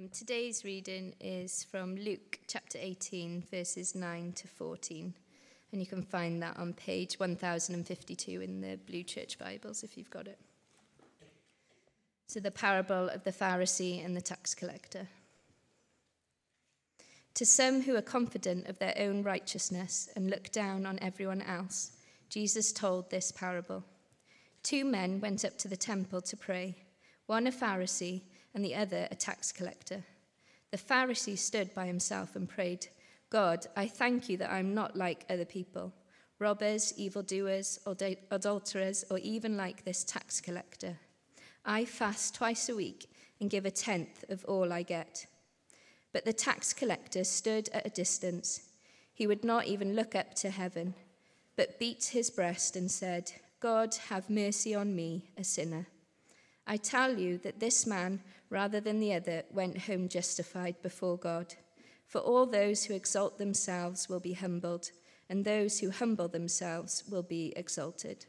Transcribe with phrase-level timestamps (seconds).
[0.00, 5.12] Um, today's reading is from Luke chapter 18, verses 9 to 14.
[5.72, 10.08] And you can find that on page 1052 in the Blue Church Bibles if you've
[10.08, 10.38] got it.
[12.28, 15.06] So, the parable of the Pharisee and the tax collector.
[17.34, 21.92] To some who are confident of their own righteousness and look down on everyone else,
[22.30, 23.84] Jesus told this parable.
[24.62, 26.76] Two men went up to the temple to pray,
[27.26, 28.22] one a Pharisee
[28.54, 30.04] and the other a tax collector.
[30.70, 32.86] The Pharisee stood by himself and prayed,
[33.30, 35.92] God, I thank you that I'm not like other people,
[36.38, 37.96] robbers, evildoers, or
[38.30, 40.98] adulterers, or even like this tax collector.
[41.64, 45.26] I fast twice a week and give a tenth of all I get.
[46.12, 48.62] But the tax collector stood at a distance.
[49.12, 50.94] He would not even look up to heaven,
[51.56, 55.86] but beat his breast and said, God, have mercy on me, a sinner.
[56.66, 58.20] I tell you that this man,
[58.50, 61.54] rather than the other, went home justified before God.
[62.06, 64.90] For all those who exalt themselves will be humbled,
[65.28, 68.26] and those who humble themselves will be exalted.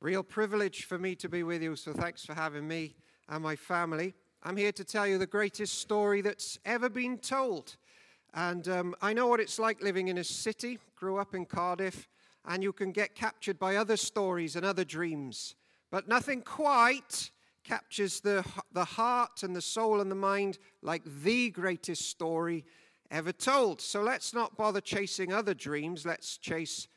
[0.00, 2.94] Real privilege for me to be with you, so thanks for having me
[3.28, 4.14] and my family.
[4.42, 7.76] I'm here to tell you the greatest story that's ever been told.
[8.34, 12.08] And um, I know what it's like living in a city, grew up in Cardiff,
[12.46, 15.54] and you can get captured by other stories and other dreams.
[15.90, 17.30] But nothing quite
[17.64, 22.64] captures the, the heart and the soul and the mind like the greatest story
[23.10, 23.80] ever told.
[23.80, 26.06] So let's not bother chasing other dreams.
[26.06, 26.88] Let's chase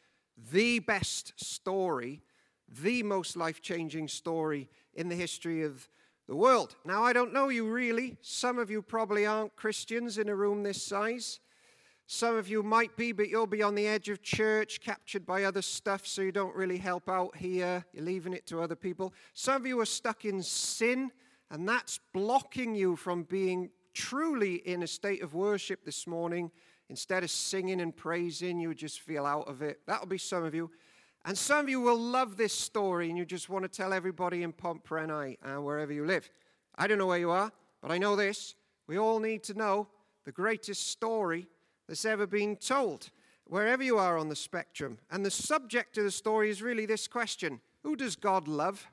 [0.52, 2.22] the best story,
[2.68, 5.88] the most life changing story in the history of
[6.28, 6.76] the world.
[6.86, 8.18] Now, I don't know you really.
[8.22, 11.40] Some of you probably aren't Christians in a room this size.
[12.06, 15.44] Some of you might be, but you'll be on the edge of church, captured by
[15.44, 17.86] other stuff, so you don't really help out here.
[17.94, 19.14] You're leaving it to other people.
[19.34, 21.12] Some of you are stuck in sin,
[21.50, 26.52] and that's blocking you from being truly in a state of worship this morning.
[26.90, 29.80] Instead of singing and praising, you just feel out of it.
[29.88, 30.70] That'll be some of you.
[31.26, 34.44] And some of you will love this story, and you just want to tell everybody
[34.44, 36.30] in Pompeii and uh, wherever you live.
[36.76, 37.52] I don't know where you are,
[37.82, 38.56] but I know this.
[38.88, 39.88] We all need to know
[40.26, 41.48] the greatest story
[41.88, 43.10] that's ever been told,
[43.46, 44.98] wherever you are on the spectrum.
[45.12, 48.88] And the subject of the story is really this question Who does God love?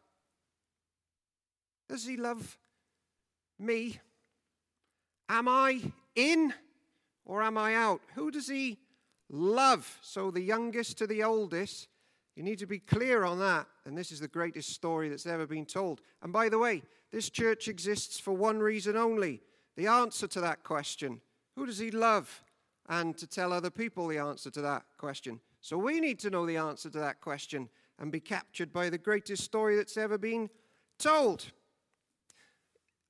[1.88, 2.58] Does He love
[3.58, 4.00] me?
[5.28, 5.80] Am I
[6.14, 6.52] in
[7.24, 8.00] or am I out?
[8.14, 8.78] Who does He
[9.28, 9.98] love?
[10.02, 11.88] So, the youngest to the oldest,
[12.36, 13.66] you need to be clear on that.
[13.84, 16.00] And this is the greatest story that's ever been told.
[16.22, 19.42] And by the way, this church exists for one reason only
[19.76, 21.20] the answer to that question
[21.56, 22.42] Who does He love?
[22.88, 25.40] And to tell other people the answer to that question.
[25.60, 27.68] So we need to know the answer to that question
[27.98, 30.48] and be captured by the greatest story that's ever been
[30.98, 31.46] told.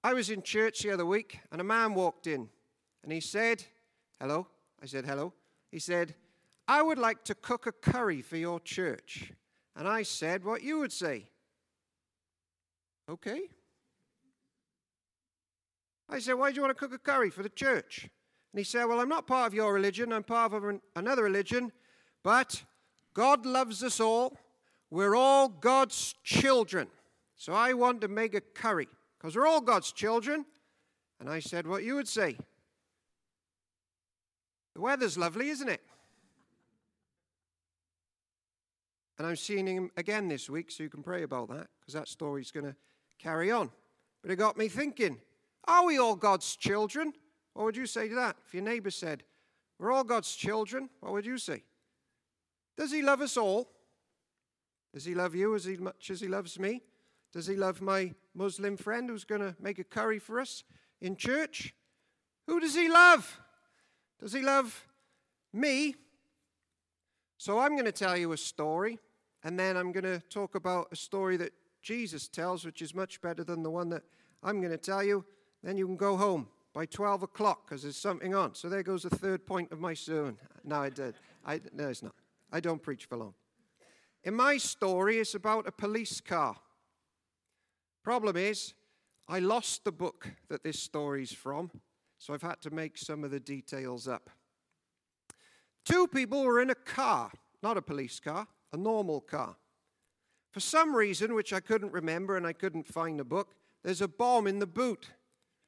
[0.03, 2.49] I was in church the other week and a man walked in
[3.03, 3.65] and he said,
[4.21, 4.47] Hello.
[4.83, 5.33] I said, Hello.
[5.71, 6.15] He said,
[6.67, 9.33] I would like to cook a curry for your church.
[9.77, 11.27] And I said, What you would say.
[13.09, 13.43] Okay.
[16.09, 18.09] I said, Why do you want to cook a curry for the church?
[18.53, 21.73] And he said, Well, I'm not part of your religion, I'm part of another religion,
[22.23, 22.63] but
[23.15, 24.37] God loves us all.
[24.91, 26.89] We're all God's children.
[27.37, 28.89] So I want to make a curry
[29.19, 30.45] because we're all God's children.
[31.21, 32.37] And I said, What you would say.
[34.75, 35.83] The weather's lovely, isn't it?
[39.19, 42.09] And I'm seeing him again this week, so you can pray about that because that
[42.09, 42.75] story's going to
[43.19, 43.71] carry on.
[44.23, 45.19] But it got me thinking
[45.67, 47.13] are we all God's children?
[47.55, 48.37] What would you say to that?
[48.47, 49.25] If your neighbor said,
[49.79, 51.65] We're all God's children, what would you say?
[52.77, 53.69] Does he love us all?
[54.93, 56.83] Does he love you as much as he loves me?
[57.33, 60.65] Does he love my Muslim friend who's going to make a curry for us
[61.01, 61.75] in church?
[62.47, 63.41] Who does he love?
[64.21, 64.87] Does he love
[65.53, 65.95] me?
[67.39, 68.99] So I'm going to tell you a story,
[69.45, 73.21] and then I'm going to talk about a story that Jesus tells, which is much
[73.21, 74.03] better than the one that
[74.43, 75.25] I'm going to tell you.
[75.63, 78.55] Then you can go home by 12 o'clock because there's something on.
[78.55, 80.37] So there goes the third point of my sermon.
[80.65, 81.15] No, I did.
[81.45, 82.15] I, no, it's not.
[82.53, 83.35] I don't preach for long.
[84.25, 86.57] In my story, it's about a police car.
[88.05, 88.75] Problem is,
[89.29, 91.71] I lost the book that this story's from,
[92.19, 94.31] so I've had to make some of the details up.
[95.85, 97.31] Two people were in a car,
[97.63, 99.57] not a police car, a normal car.
[100.51, 104.09] For some reason, which I couldn't remember and I couldn't find the book, there's a
[104.09, 105.11] bomb in the boot.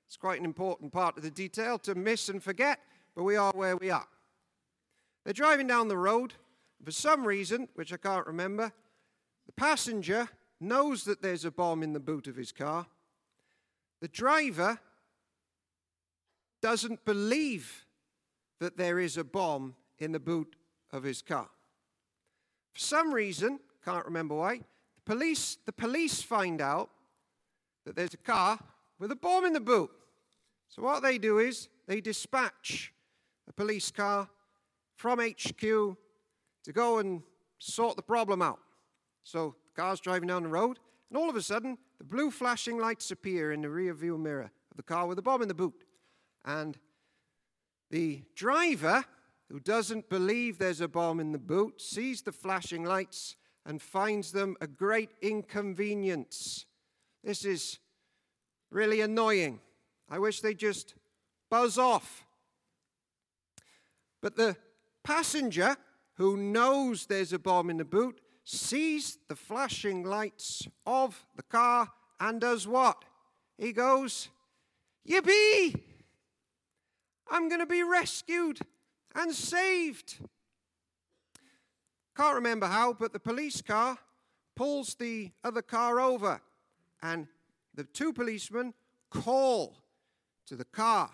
[0.07, 2.81] It's quite an important part of the detail to miss and forget,
[3.15, 4.07] but we are where we are.
[5.25, 6.35] They're driving down the road.
[6.85, 8.73] For some reason, which I can't remember,
[9.47, 10.29] the passenger
[10.61, 12.87] knows that there's a bomb in the boot of his car.
[14.01, 14.81] The driver
[16.61, 17.87] doesn't believe
[18.61, 20.57] that there is a bomb in the boot
[20.93, 21.49] of his car.
[22.73, 26.91] For some reason, can't remember why, the police, the police find out
[27.85, 28.59] that there's a car
[29.03, 29.91] with a bomb in the boot.
[30.69, 32.95] So what they do is they dispatch
[33.49, 34.29] a police car
[34.95, 35.97] from HQ to
[36.73, 37.23] go and
[37.59, 38.61] sort the problem out.
[39.25, 40.79] So the car's driving down the road,
[41.11, 44.53] and all of a sudden, the blue flashing lights appear in the rear view mirror
[44.71, 45.85] of the car with the bomb in the boot.
[46.45, 46.79] And
[47.91, 49.05] the driver,
[49.51, 53.35] who doesn't believe there's a bomb in the boot, sees the flashing lights
[53.67, 56.67] and finds them a great inconvenience.
[57.25, 57.81] This is
[58.73, 59.61] really annoying.
[60.09, 60.95] I wish they'd just
[61.51, 62.25] buzz off.
[64.21, 64.57] But the
[65.05, 65.77] passenger
[66.15, 71.89] who knows there's a bomb in the boot sees the flashing lights of the car
[72.21, 73.05] and does what?
[73.59, 74.29] He goes,
[75.09, 75.81] Yippee!
[77.31, 78.61] I'm going to be rescued
[79.15, 80.19] and saved.
[82.17, 83.99] Can't remember how, but the police car
[84.55, 86.41] pulls the other car over,
[87.03, 87.27] and
[87.75, 88.75] the two policemen
[89.11, 89.77] call
[90.47, 91.11] to the car,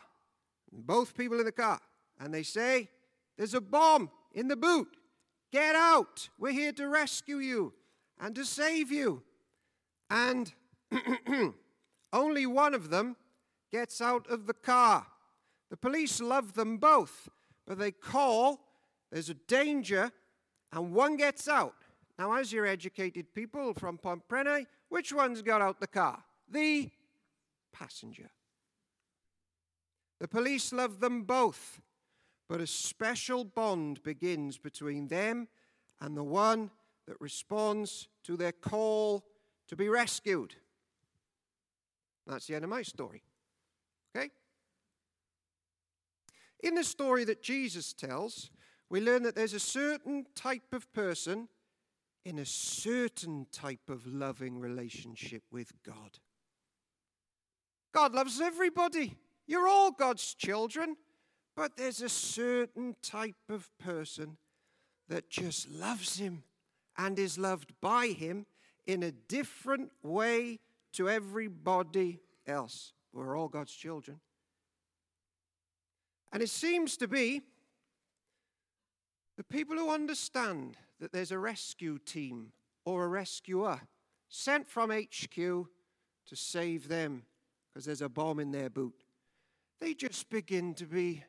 [0.73, 1.81] both people in the car,
[2.21, 2.89] and they say,
[3.37, 4.89] There's a bomb in the boot.
[5.51, 6.29] Get out.
[6.39, 7.73] We're here to rescue you
[8.21, 9.23] and to save you.
[10.11, 10.53] And
[12.13, 13.17] only one of them
[13.71, 15.07] gets out of the car.
[15.71, 17.29] The police love them both,
[17.67, 18.61] but they call,
[19.13, 20.11] there's a danger,
[20.73, 21.75] and one gets out.
[22.19, 26.23] Now, as you're educated people from Pontprennau, which one's got out the car?
[26.51, 26.91] The
[27.73, 28.31] passenger.
[30.21, 31.81] The police love them both,
[32.49, 35.49] but a special bond begins between them
[36.01, 36.71] and the one
[37.07, 39.25] that responds to their call
[39.69, 40.55] to be rescued.
[42.27, 43.23] That's the end of my story.
[44.15, 44.31] Okay?
[46.61, 48.51] In the story that Jesus tells,
[48.91, 51.49] we learn that there's a certain type of person
[52.25, 56.19] in a certain type of loving relationship with God.
[57.93, 59.17] God loves everybody.
[59.47, 60.97] You're all God's children.
[61.59, 64.37] But there's a certain type of person
[65.09, 66.45] that just loves him
[66.97, 68.47] and is loved by him
[68.87, 70.61] in a different way
[70.93, 72.93] to everybody else.
[73.13, 74.21] We're all God's children.
[76.33, 77.43] And it seems to be
[79.37, 82.53] the people who understand that there's a rescue team
[82.85, 83.81] or a rescuer
[84.29, 85.67] sent from HQ to
[86.37, 87.25] save them
[87.79, 89.05] because there's a bomb in their boot.
[89.81, 91.23] They just begin to be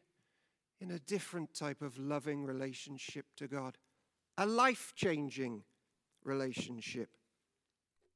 [0.81, 3.77] in a different type of loving relationship to God,
[4.35, 5.61] a life changing
[6.23, 7.09] relationship.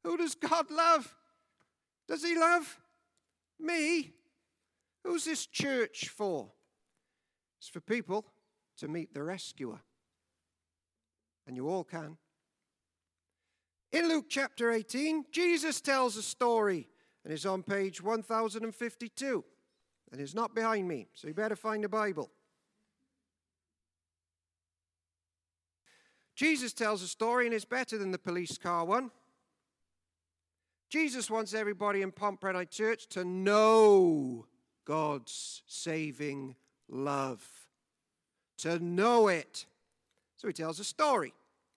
[0.04, 1.16] Who does God love?
[2.08, 2.80] Does He love
[3.60, 4.14] me?
[5.04, 6.52] Who's this church for?
[7.60, 8.26] It's for people
[8.78, 9.78] to meet the rescuer.
[11.46, 12.18] And you all can.
[13.92, 16.90] In Luke chapter 18, Jesus tells a story,
[17.24, 19.44] and it's on page 1052.
[20.12, 22.30] And it's not behind me, so you better find the Bible.
[26.36, 29.12] Jesus tells a story, and it's better than the police car one.
[30.90, 34.46] Jesus wants everybody in Pompeii Church to know
[34.86, 36.56] God's saving
[36.88, 37.48] love,
[38.60, 39.66] to know it.
[40.38, 41.34] So he tells a story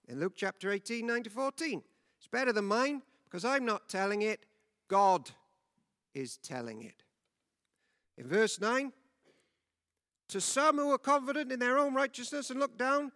[0.07, 1.81] in Luke chapter 18, 9 to 14.
[2.19, 4.45] It's better than mine because I'm not telling it,
[4.87, 5.29] God
[6.13, 7.03] is telling it.
[8.17, 8.91] In verse 9,
[10.29, 13.11] to some who are confident in their own righteousness and look down,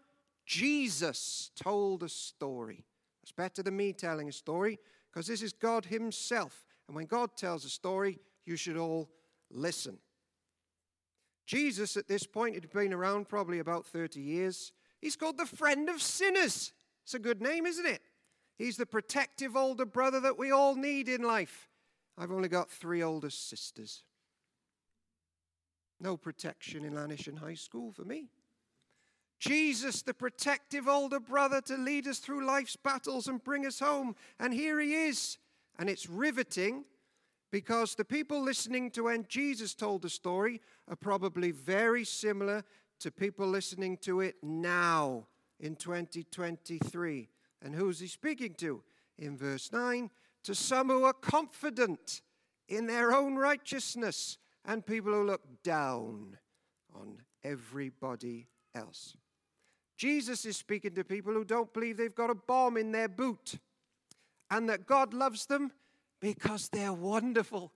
[0.46, 2.86] Jesus told a story.
[3.24, 4.80] It's better than me telling a story
[5.12, 6.66] because this is God Himself.
[6.88, 9.10] And when God tells a story, you should all
[9.50, 9.98] listen.
[11.46, 14.72] Jesus, at this point, had been around probably about 30 years.
[15.02, 16.72] He's called the friend of sinners.
[17.04, 18.02] It's a good name, isn't it?
[18.62, 21.68] He's the protective older brother that we all need in life.
[22.16, 24.04] I've only got three older sisters.
[26.00, 28.30] No protection in Llanishen High School for me.
[29.40, 34.16] Jesus, the protective older brother to lead us through life's battles and bring us home.
[34.40, 35.40] And here he is.
[35.80, 36.86] And it's riveting
[37.52, 42.64] because the people listening to when Jesus told the story are probably very similar
[43.00, 45.26] to people listening to it now
[45.60, 47.31] in 2023.
[47.62, 48.84] And who's he speaking to?
[49.18, 50.10] In verse 9,
[50.44, 52.22] to some who are confident
[52.68, 56.38] in their own righteousness and people who look down
[56.96, 59.16] on everybody else.
[59.98, 63.56] Jesus is speaking to people who don't believe they've got a bomb in their boot
[64.50, 65.72] and that God loves them
[66.20, 67.72] because they're wonderful.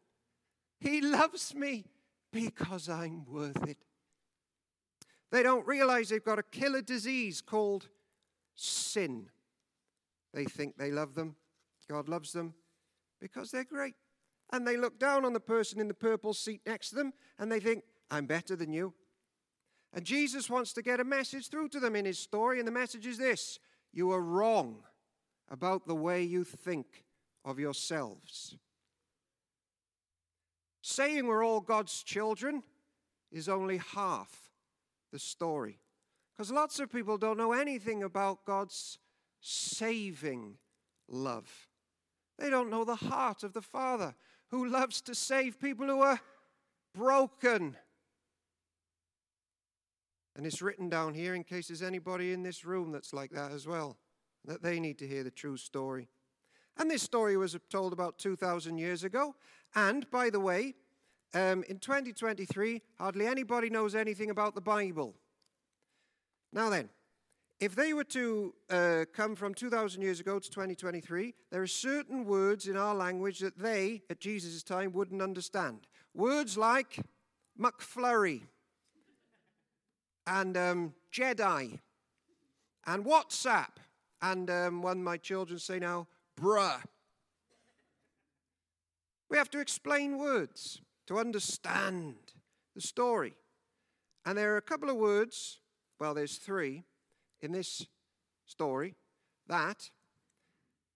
[0.79, 1.85] He loves me
[2.31, 3.77] because I'm worth it.
[5.31, 7.89] They don't realize they've got a killer disease called
[8.55, 9.29] sin.
[10.35, 11.37] They think they love them,
[11.89, 12.53] God loves them
[13.21, 13.95] because they're great.
[14.51, 17.49] And they look down on the person in the purple seat next to them and
[17.49, 18.93] they think, I'm better than you.
[19.93, 22.71] And Jesus wants to get a message through to them in his story, and the
[22.71, 23.59] message is this
[23.93, 24.83] You are wrong
[25.49, 27.05] about the way you think
[27.45, 28.57] of yourselves.
[30.81, 32.61] Saying we're all God's children
[33.31, 34.51] is only half
[35.13, 35.79] the story.
[36.35, 38.99] Because lots of people don't know anything about God's
[39.45, 40.57] saving
[41.07, 41.67] love.
[42.39, 44.15] They don't know the heart of the Father
[44.49, 46.19] who loves to save people who are
[46.95, 47.77] broken.
[50.35, 53.51] And it's written down here in case there's anybody in this room that's like that
[53.51, 53.97] as well,
[54.45, 56.09] that they need to hear the true story.
[56.77, 59.35] And this story was told about 2,000 years ago.
[59.75, 60.73] And by the way,
[61.33, 65.15] um, in 2023, hardly anybody knows anything about the Bible.
[66.51, 66.89] Now then,
[67.59, 72.25] if they were to uh, come from 2,000 years ago to 2023, there are certain
[72.25, 75.87] words in our language that they, at Jesus' time, wouldn't understand.
[76.13, 76.99] Words like
[77.59, 78.41] McFlurry
[80.27, 81.79] and um, Jedi
[82.85, 83.77] and WhatsApp.
[84.21, 86.07] And um, one of my children say now,
[86.39, 86.81] bruh.
[89.29, 92.15] We have to explain words to understand
[92.75, 93.33] the story.
[94.25, 95.59] And there are a couple of words,
[95.99, 96.83] well, there's three
[97.41, 97.85] in this
[98.45, 98.95] story
[99.47, 99.89] that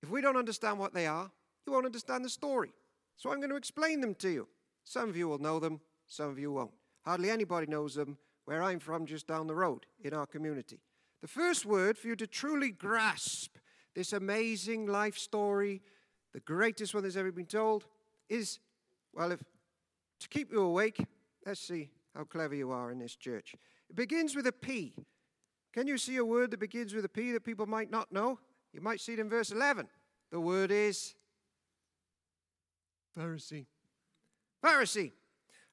[0.01, 1.31] if we don't understand what they are,
[1.65, 2.71] you won't understand the story.
[3.17, 4.47] So I'm going to explain them to you.
[4.83, 6.71] Some of you will know them, some of you won't.
[7.03, 10.79] Hardly anybody knows them where I'm from, just down the road in our community.
[11.21, 13.57] The first word for you to truly grasp
[13.93, 15.81] this amazing life story,
[16.33, 17.85] the greatest one that's ever been told,
[18.29, 18.59] is
[19.13, 19.43] well, if
[20.19, 21.03] to keep you awake,
[21.45, 23.53] let's see how clever you are in this church.
[23.89, 24.93] It begins with a P.
[25.73, 28.39] Can you see a word that begins with a P that people might not know?
[28.73, 29.87] You might see it in verse 11.
[30.31, 31.15] The word is
[33.17, 33.65] Pharisee.
[34.63, 35.11] Pharisee.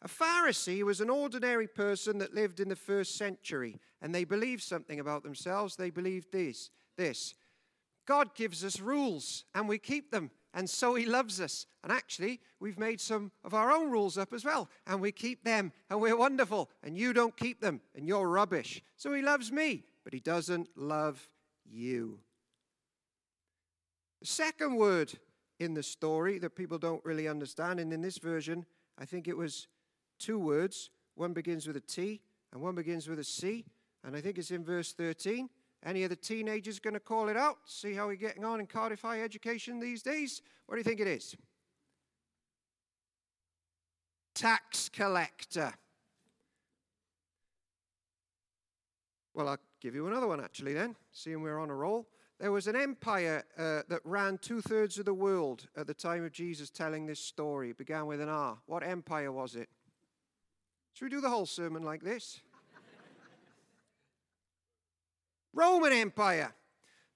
[0.03, 4.63] A Pharisee was an ordinary person that lived in the first century, and they believed
[4.63, 5.77] something about themselves.
[5.77, 7.35] They believed this this
[8.07, 11.67] God gives us rules, and we keep them, and so He loves us.
[11.85, 15.45] And actually, we've made some of our own rules up as well, and we keep
[15.45, 18.83] them, and we're wonderful, and you don't keep them, and you're rubbish.
[18.97, 21.29] So He loves me, but He doesn't love
[21.65, 22.19] you.
[24.21, 25.13] The second word
[25.61, 28.67] in the story that people don't really understand, and in this version,
[28.99, 29.69] I think it was
[30.19, 30.91] two words.
[31.15, 32.21] One begins with a T
[32.53, 33.67] and one begins with a C.
[34.03, 35.51] And I think it's in verse 13.
[35.85, 37.59] Any of the teenagers going to call it out?
[37.67, 40.43] See how we're getting on in Cardiff High education these days?
[40.67, 41.37] What do you think it is?
[44.35, 45.73] Tax collector.
[49.33, 52.09] Well, I'll give you another one actually then, seeing we're on a roll.
[52.39, 56.25] There was an empire uh, that ran two thirds of the world at the time
[56.25, 57.71] of Jesus telling this story.
[57.71, 58.59] It began with an R.
[58.67, 59.69] What empire was it?
[60.93, 62.41] Should we do the whole sermon like this?
[65.57, 66.55] Roman Empire.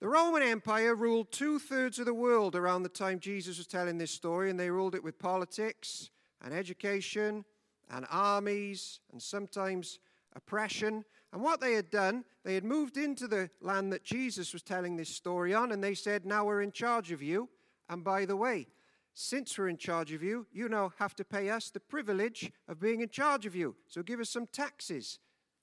[0.01, 3.99] The Roman Empire ruled two thirds of the world around the time Jesus was telling
[3.99, 6.09] this story, and they ruled it with politics
[6.43, 7.45] and education
[7.91, 9.99] and armies and sometimes
[10.35, 11.05] oppression.
[11.35, 14.97] And what they had done, they had moved into the land that Jesus was telling
[14.97, 17.47] this story on, and they said, Now we're in charge of you.
[17.91, 18.69] And by the way,
[19.13, 22.81] since we're in charge of you, you now have to pay us the privilege of
[22.81, 23.77] being in charge of you.
[23.87, 25.19] So give us some taxes.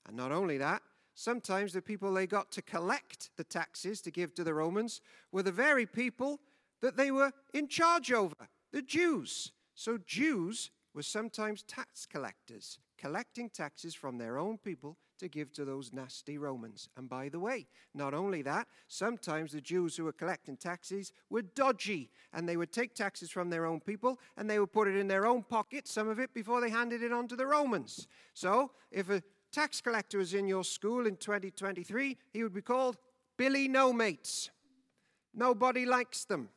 [0.06, 0.82] And not only that,
[1.18, 5.00] sometimes the people they got to collect the taxes to give to the Romans
[5.32, 6.38] were the very people
[6.80, 8.36] that they were in charge over,
[8.72, 9.50] the Jews.
[9.74, 15.64] So Jews were sometimes tax collectors, collecting taxes from their own people to give to
[15.64, 16.88] those nasty Romans.
[16.96, 21.42] And by the way, not only that, sometimes the Jews who were collecting taxes were
[21.42, 24.94] dodgy, and they would take taxes from their own people and they would put it
[24.94, 28.06] in their own pocket, some of it, before they handed it on to the Romans.
[28.34, 29.20] So if a
[29.52, 32.96] tax collector was in your school in 2023, he would be called
[33.36, 34.50] Billy No Mates.
[35.34, 36.48] Nobody likes them.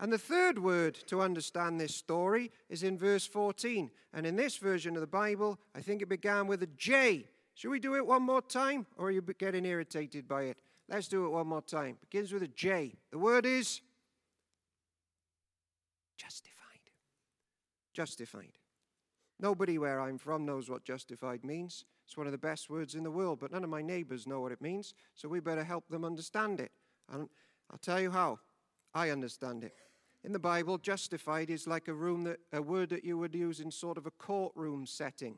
[0.00, 3.90] And the third word to understand this story is in verse 14.
[4.14, 7.24] And in this version of the Bible, I think it began with a J.
[7.54, 8.86] Should we do it one more time?
[8.96, 10.58] Or are you getting irritated by it?
[10.88, 11.96] Let's do it one more time.
[12.00, 12.94] Begins with a J.
[13.10, 13.80] The word is
[16.16, 16.54] justified.
[17.92, 18.57] Justified.
[19.40, 21.84] Nobody where I'm from knows what justified means.
[22.04, 24.40] It's one of the best words in the world, but none of my neighbors know
[24.40, 26.72] what it means, so we better help them understand it.
[27.12, 27.28] And
[27.70, 28.40] I'll tell you how
[28.94, 29.74] I understand it.
[30.24, 33.60] In the Bible, justified is like a room that a word that you would use
[33.60, 35.36] in sort of a courtroom setting.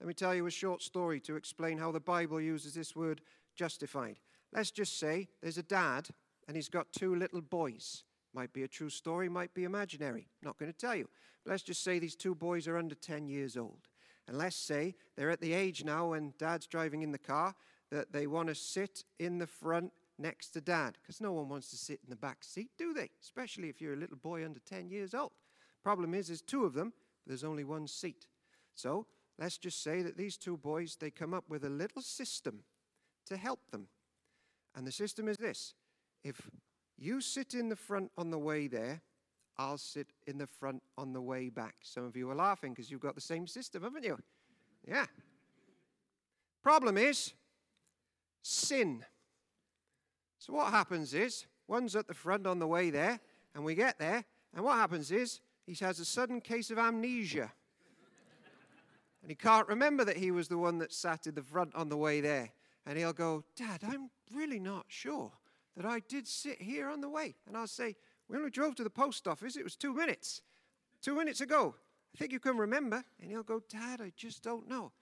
[0.00, 3.20] Let me tell you a short story to explain how the Bible uses this word
[3.54, 4.18] justified.
[4.52, 6.08] Let's just say there's a dad
[6.48, 8.04] and he's got two little boys.
[8.36, 10.28] Might be a true story, might be imaginary.
[10.42, 11.08] Not going to tell you.
[11.42, 13.88] But let's just say these two boys are under 10 years old.
[14.28, 17.54] And let's say they're at the age now when dad's driving in the car
[17.90, 21.70] that they want to sit in the front next to dad because no one wants
[21.70, 23.08] to sit in the back seat, do they?
[23.22, 25.32] Especially if you're a little boy under 10 years old.
[25.82, 26.92] Problem is, there's two of them,
[27.24, 28.26] but there's only one seat.
[28.74, 29.06] So
[29.38, 32.64] let's just say that these two boys, they come up with a little system
[33.26, 33.88] to help them.
[34.74, 35.72] And the system is this
[36.22, 36.50] if
[36.98, 39.02] you sit in the front on the way there,
[39.58, 41.76] I'll sit in the front on the way back.
[41.82, 44.18] Some of you are laughing because you've got the same system, haven't you?
[44.86, 45.06] Yeah.
[46.62, 47.32] Problem is
[48.42, 49.04] sin.
[50.38, 53.18] So what happens is one's at the front on the way there,
[53.54, 54.24] and we get there,
[54.54, 57.50] and what happens is he has a sudden case of amnesia.
[59.22, 61.88] and he can't remember that he was the one that sat in the front on
[61.88, 62.50] the way there.
[62.84, 65.32] And he'll go, Dad, I'm really not sure
[65.76, 67.34] that I did sit here on the way.
[67.46, 67.96] And I'll say,
[68.28, 69.56] We only drove to the post office.
[69.56, 70.42] It was two minutes.
[71.02, 71.74] Two minutes ago.
[72.14, 73.04] I think you can remember.
[73.20, 74.92] And he'll go, Dad, I just don't know.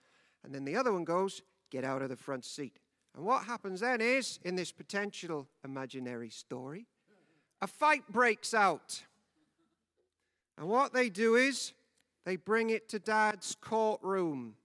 [0.43, 1.41] And then the other one goes,
[1.71, 2.79] Get out of the front seat.
[3.15, 6.85] And what happens then is, in this potential imaginary story,
[7.61, 9.01] a fight breaks out.
[10.57, 11.71] And what they do is,
[12.25, 14.55] they bring it to Dad's courtroom.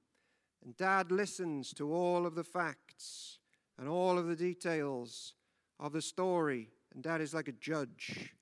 [0.65, 3.39] And Dad listens to all of the facts
[3.79, 5.35] and all of the details
[5.81, 6.69] of the story.
[6.95, 8.35] And Dad is like a judge.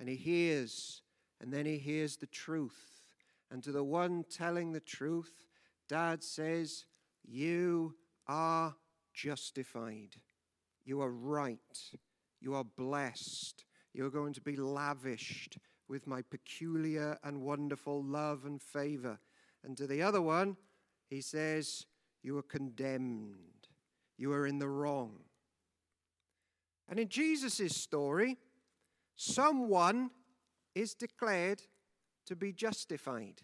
[0.00, 1.02] And he hears,
[1.40, 3.02] and then he hears the truth.
[3.50, 5.46] And to the one telling the truth,
[5.88, 6.84] Dad says,
[7.24, 7.94] You
[8.26, 8.74] are
[9.14, 10.16] justified.
[10.84, 11.58] You are right.
[12.40, 13.64] You are blessed.
[13.94, 19.18] You're going to be lavished with my peculiar and wonderful love and favor.
[19.64, 20.56] And to the other one,
[21.08, 21.86] he says,
[22.22, 23.68] You are condemned.
[24.18, 25.20] You are in the wrong.
[26.88, 28.38] And in Jesus' story,
[29.16, 30.10] someone
[30.74, 31.62] is declared
[32.26, 33.42] to be justified,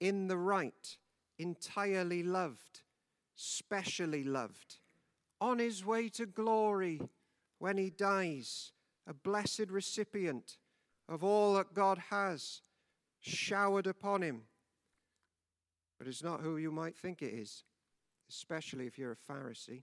[0.00, 0.96] in the right,
[1.38, 2.82] entirely loved,
[3.34, 4.76] specially loved,
[5.40, 7.00] on his way to glory
[7.58, 8.72] when he dies,
[9.06, 10.58] a blessed recipient
[11.08, 12.62] of all that God has
[13.20, 14.42] showered upon him.
[15.98, 17.64] But it's not who you might think it is,
[18.30, 19.82] especially if you're a Pharisee.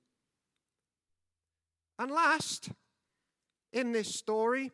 [1.99, 2.69] And last,
[3.73, 4.71] in this story,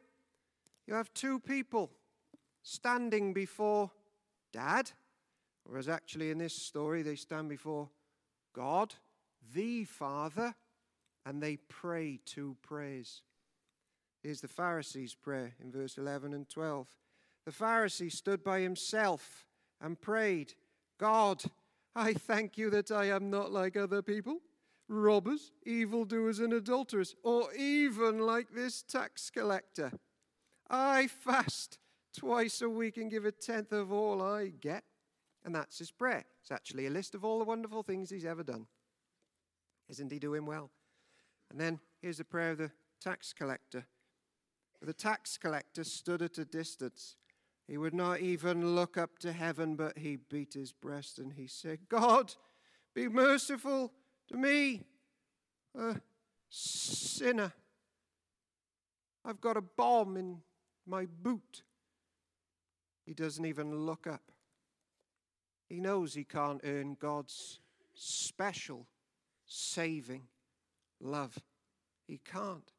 [0.87, 1.91] you have two people
[2.63, 3.91] standing before
[4.51, 4.91] dad,
[5.63, 7.89] whereas actually in this story they stand before
[8.53, 8.93] God,
[9.53, 10.53] the Father,
[11.25, 13.21] and they pray two prayers.
[14.21, 16.87] Here's the Pharisee's prayer in verse 11 and 12.
[17.45, 19.45] The Pharisee stood by himself
[19.79, 20.53] and prayed,
[20.99, 21.43] God,
[21.95, 24.41] I thank you that I am not like other people,
[24.91, 29.91] robbers, evildoers, and adulterers, or even like this tax collector.
[30.69, 31.79] I fast
[32.15, 34.83] twice a week and give a tenth of all I get.
[35.43, 36.25] And that's his prayer.
[36.41, 38.67] It's actually a list of all the wonderful things he's ever done.
[39.89, 40.69] Isn't he doing well?
[41.49, 43.85] And then here's the prayer of the tax collector.
[44.81, 47.15] The tax collector stood at a distance.
[47.67, 51.47] He would not even look up to heaven, but he beat his breast and he
[51.47, 52.35] said, God,
[52.93, 53.93] be merciful
[54.31, 54.81] to me,
[55.77, 55.95] a
[56.49, 57.51] sinner.
[59.25, 60.37] I've got a bomb in
[60.85, 61.63] my boot.
[63.05, 64.31] He doesn't even look up.
[65.67, 67.59] He knows he can't earn God's
[67.93, 68.87] special
[69.45, 70.23] saving
[70.99, 71.37] love.
[72.07, 72.71] He can't.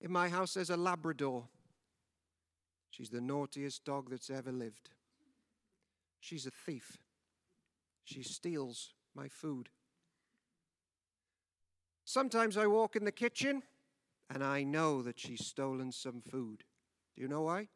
[0.00, 1.44] In my house, there's a Labrador.
[2.90, 4.90] She's the naughtiest dog that's ever lived.
[6.20, 6.98] She's a thief.
[8.04, 9.70] She steals my food.
[12.04, 13.62] Sometimes I walk in the kitchen
[14.32, 16.64] and I know that she's stolen some food.
[17.14, 17.68] Do you know why?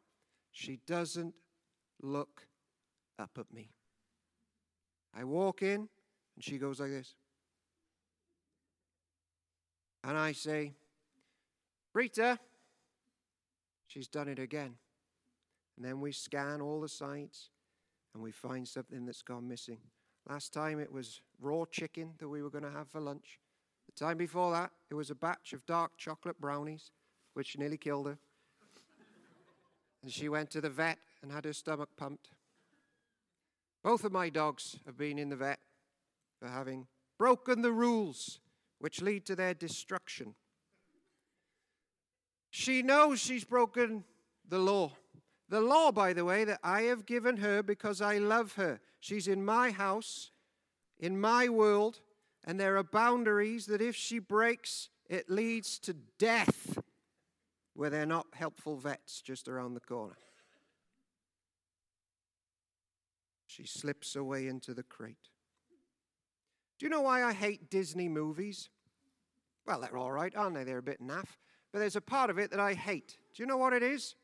[0.51, 1.33] She doesn't
[2.01, 2.47] look
[3.19, 3.71] up at me.
[5.13, 5.89] I walk in
[6.35, 7.15] and she goes like this.
[10.03, 10.73] And I say,
[11.93, 12.39] Rita,
[13.87, 14.75] she's done it again.
[15.77, 17.49] And then we scan all the sites
[18.13, 19.79] and we find something that's gone missing.
[20.29, 23.39] Last time it was raw chicken that we were going to have for lunch.
[23.87, 26.91] The time before that, it was a batch of dark chocolate brownies,
[27.33, 28.17] which nearly killed her.
[30.03, 32.29] and she went to the vet and had her stomach pumped.
[33.83, 35.59] Both of my dogs have been in the vet
[36.39, 38.39] for having broken the rules
[38.79, 40.35] which lead to their destruction.
[42.49, 44.03] She knows she's broken
[44.47, 44.91] the law.
[45.51, 48.79] The law, by the way, that I have given her because I love her.
[49.01, 50.31] She's in my house,
[50.97, 51.99] in my world,
[52.45, 56.79] and there are boundaries that if she breaks, it leads to death,
[57.73, 60.15] where they're not helpful vets just around the corner.
[63.45, 65.27] She slips away into the crate.
[66.79, 68.69] Do you know why I hate Disney movies?
[69.67, 70.63] Well, they're all right, aren't they?
[70.63, 71.27] They're a bit naff.
[71.73, 73.17] But there's a part of it that I hate.
[73.35, 74.15] Do you know what it is?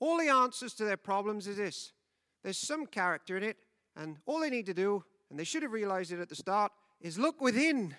[0.00, 1.92] All the answers to their problems is this
[2.42, 3.56] there's some character in it,
[3.96, 6.72] and all they need to do, and they should have realized it at the start,
[7.00, 7.94] is look within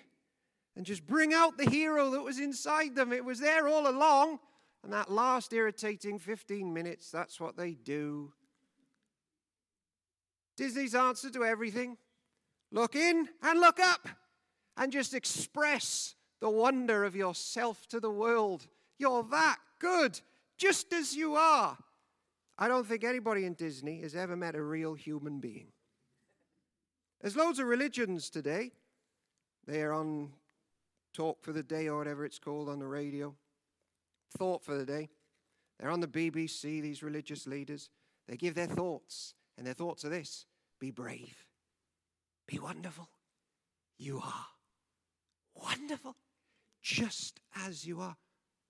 [0.76, 3.12] and just bring out the hero that was inside them.
[3.12, 4.38] It was there all along.
[4.82, 8.32] And that last irritating 15 minutes, that's what they do.
[10.56, 11.98] Disney's answer to everything
[12.72, 14.08] Look in and look up
[14.76, 18.66] and just express the wonder of yourself to the world.
[18.98, 20.20] You're that good,
[20.56, 21.76] just as you are.
[22.62, 25.68] I don't think anybody in Disney has ever met a real human being.
[27.22, 28.72] There's loads of religions today.
[29.66, 30.32] They're on
[31.14, 33.34] Talk for the Day or whatever it's called on the radio.
[34.36, 35.08] Thought for the Day.
[35.78, 37.88] They're on the BBC, these religious leaders.
[38.28, 40.44] They give their thoughts, and their thoughts are this
[40.78, 41.46] be brave.
[42.46, 43.08] Be wonderful.
[43.98, 44.46] You are
[45.54, 46.16] wonderful,
[46.82, 48.16] just as you are.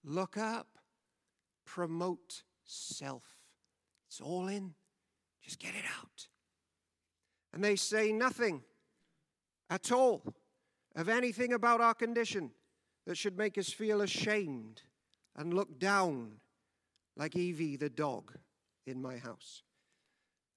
[0.05, 0.69] Look up,
[1.65, 3.40] promote self.
[4.11, 4.75] It's all in.
[5.41, 6.27] Just get it out.
[7.55, 8.65] And they say nothing
[9.71, 10.35] at all
[10.97, 12.51] of anything about our condition
[13.07, 14.83] that should make us feel ashamed
[15.37, 16.41] and look down
[17.17, 18.33] like Evie the dog
[18.85, 19.63] in my house.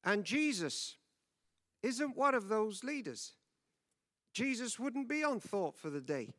[0.04, 0.98] And Jesus
[1.84, 3.34] isn't one of those leaders.
[4.34, 6.34] Jesus wouldn't be on Thought for the Day.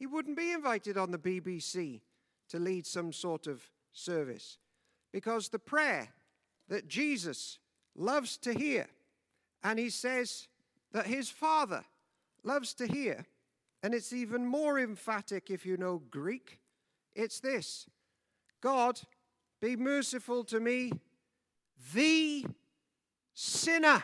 [0.00, 2.00] He wouldn't be invited on the BBC
[2.48, 4.58] to lead some sort of service
[5.12, 6.08] because the prayer
[6.68, 7.58] that Jesus
[7.94, 8.86] loves to hear,
[9.62, 10.48] and he says
[10.92, 11.84] that his Father
[12.42, 13.26] loves to hear,
[13.82, 16.60] and it's even more emphatic if you know Greek.
[17.14, 17.86] It's this
[18.60, 19.00] God,
[19.60, 20.92] be merciful to me,
[21.94, 22.44] the
[23.34, 24.02] sinner.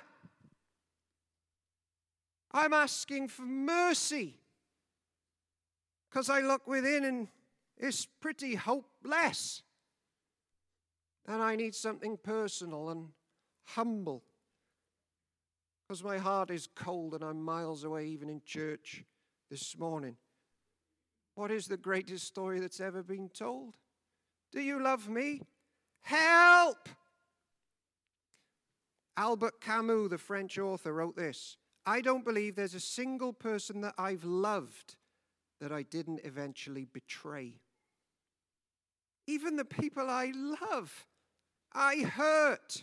[2.53, 4.35] I'm asking for mercy
[6.09, 7.29] because I look within and
[7.79, 9.63] it's pretty hopeless.
[11.27, 13.09] And I need something personal and
[13.65, 14.23] humble
[15.87, 19.05] because my heart is cold and I'm miles away, even in church
[19.51, 20.17] this morning.
[21.35, 23.75] What is the greatest story that's ever been told?
[24.53, 25.43] Do you love me?
[26.03, 26.89] Help!
[29.17, 33.95] Albert Camus, the French author, wrote this I don't believe there's a single person that
[33.99, 34.97] I've loved
[35.61, 37.55] that I didn't eventually betray.
[39.27, 41.07] Even the people I love,
[41.75, 42.83] I hurt.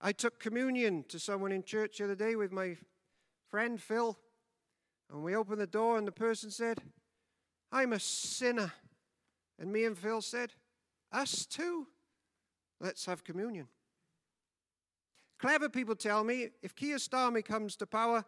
[0.00, 2.76] I took communion to someone in church the other day with my
[3.50, 4.18] friend Phil,
[5.10, 6.80] and we opened the door, and the person said,
[7.72, 8.72] I'm a sinner.
[9.58, 10.52] And me and Phil said,
[11.12, 11.86] Us too.
[12.80, 13.68] Let's have communion.
[15.38, 18.24] Clever people tell me if Keir Starmer comes to power,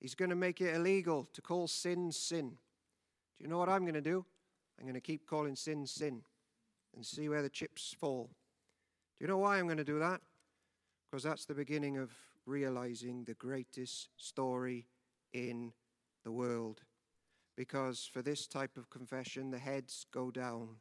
[0.00, 2.48] he's going to make it illegal to call sin sin.
[2.48, 4.24] Do you know what I'm going to do?
[4.78, 6.22] I'm going to keep calling sin sin
[6.94, 8.30] and see where the chips fall.
[9.18, 10.20] Do you know why I'm going to do that?
[11.10, 12.10] Because that's the beginning of
[12.46, 14.86] realizing the greatest story
[15.32, 15.72] in
[16.24, 16.82] the world.
[17.56, 20.76] Because for this type of confession, the heads go down,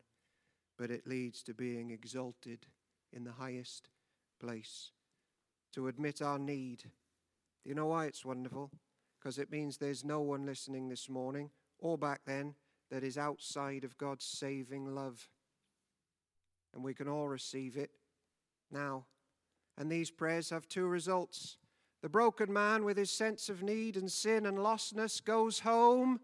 [0.77, 2.65] but it leads to being exalted
[3.11, 3.89] in the highest
[4.39, 4.91] place
[5.73, 6.83] to admit our need.
[7.63, 8.71] Do you know why it's wonderful?
[9.19, 12.55] Because it means there's no one listening this morning or back then
[12.89, 15.29] that is outside of God's saving love.
[16.73, 17.91] And we can all receive it
[18.71, 19.05] now.
[19.77, 21.57] And these prayers have two results.
[22.01, 26.19] The broken man, with his sense of need and sin and lostness, goes home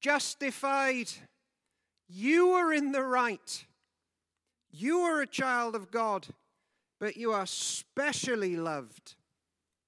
[0.00, 1.10] justified.
[2.08, 3.66] You are in the right.
[4.70, 6.28] You are a child of God
[7.00, 9.16] but you are specially loved.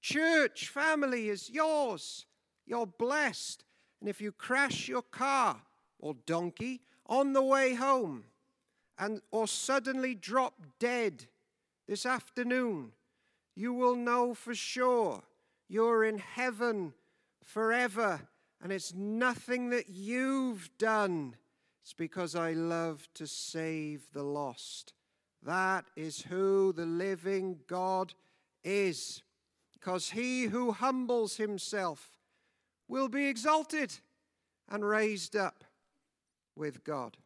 [0.01, 2.27] Church, family is yours.
[2.67, 3.63] You're blessed.
[4.01, 5.61] And if you crash your car
[6.01, 8.25] or donkey on the way home
[9.03, 11.25] and or suddenly drop dead
[11.89, 12.93] this afternoon,
[13.57, 15.25] you will know for sure
[15.69, 16.95] you're in heaven
[17.43, 18.21] forever.
[18.63, 21.35] And it's nothing that you've done.
[21.83, 24.93] It's because I love to save the lost.
[25.43, 28.15] That is who the living God
[28.63, 29.21] is.
[29.73, 32.21] Because he who humbles himself
[32.87, 33.95] will be exalted
[34.69, 35.65] and raised up
[36.55, 37.17] with God.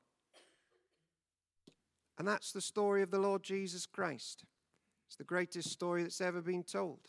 [2.19, 4.45] And that's the story of the Lord Jesus Christ.
[5.07, 7.01] It's the greatest story that's ever been told.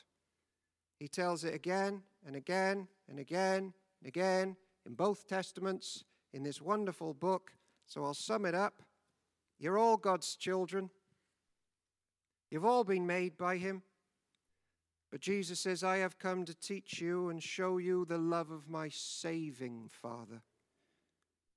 [1.00, 6.62] He tells it again and again and again and again in both Testaments in this
[6.62, 7.52] wonderful book.
[7.86, 8.82] So I'll sum it up.
[9.60, 10.89] You're all God's children.
[12.52, 13.82] You've all been made by Him.
[15.12, 18.70] But Jesus says, I have come to teach you and show you the love of
[18.70, 20.41] my saving Father,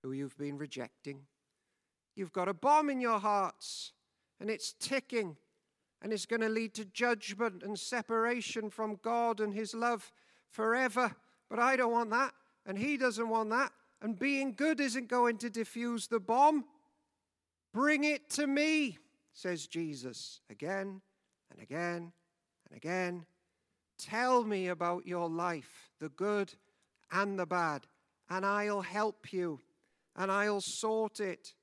[0.03, 1.23] who you've been rejecting.
[2.15, 3.93] You've got a bomb in your hearts,
[4.41, 5.37] and it's ticking,
[6.03, 10.13] and it's going to lead to judgment and separation from God and His love
[10.49, 11.15] forever.
[11.49, 12.33] But I don't want that,
[12.67, 16.65] and He doesn't want that, and being good isn't going to diffuse the bomb.
[17.73, 18.99] Bring it to me,
[19.33, 21.01] says Jesus again
[21.51, 22.13] and again
[22.69, 23.27] and again.
[23.99, 26.55] Tell me about your life, the good
[27.13, 27.87] and the bad,
[28.29, 29.61] and I'll help you
[30.17, 31.55] and I'll sort it.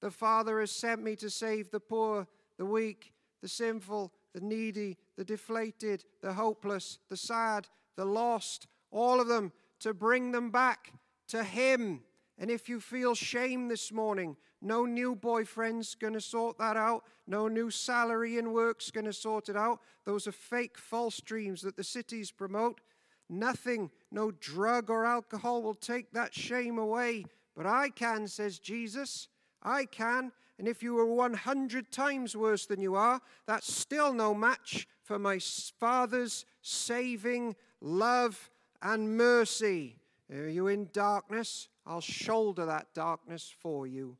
[0.00, 4.96] The Father has sent me to save the poor, the weak, the sinful, the needy,
[5.16, 10.92] the deflated, the hopeless, the sad, the lost, all of them, to bring them back
[11.28, 12.02] to Him.
[12.38, 17.04] And if you feel shame this morning, no new boyfriend's going to sort that out.
[17.26, 19.80] No new salary in work's going to sort it out.
[20.04, 22.80] Those are fake, false dreams that the cities promote.
[23.28, 27.26] Nothing, no drug or alcohol will take that shame away.
[27.54, 29.28] But I can, says Jesus.
[29.62, 30.32] I can.
[30.58, 35.18] And if you were 100 times worse than you are, that's still no match for
[35.18, 35.38] my
[35.78, 38.50] Father's saving love
[38.82, 39.96] and mercy.
[40.32, 41.68] Are you in darkness?
[41.86, 44.16] I'll shoulder that darkness for you.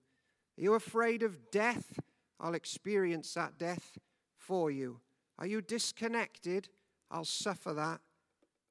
[0.56, 2.00] Are you afraid of death?
[2.40, 3.98] I'll experience that death
[4.36, 5.00] for you.
[5.38, 6.68] Are you disconnected?
[7.10, 8.00] I'll suffer that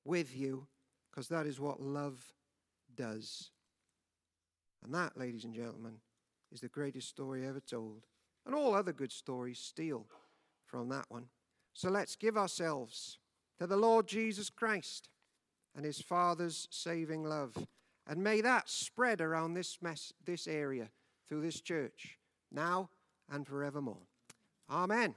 [0.04, 0.68] with you
[1.10, 2.34] because that is what love
[2.96, 3.52] does.
[4.84, 5.96] And that, ladies and gentlemen,
[6.52, 8.06] is the greatest story ever told.
[8.46, 10.08] And all other good stories steal
[10.66, 11.26] from that one.
[11.74, 13.20] So let's give ourselves
[13.60, 15.10] to the Lord Jesus Christ
[15.76, 17.68] and his Father's saving love.
[18.08, 20.90] And may that spread around this, mess, this area
[21.28, 22.18] through this church,
[22.52, 22.90] now
[23.30, 24.08] and forevermore.
[24.70, 25.14] Amen.